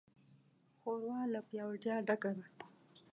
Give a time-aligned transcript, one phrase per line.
[0.79, 2.45] ښوروا له پیاوړتیا ډکه ده.